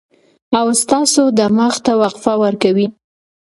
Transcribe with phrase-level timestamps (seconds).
[0.59, 2.87] او ستاسو دماغ ته وقفه ورکوي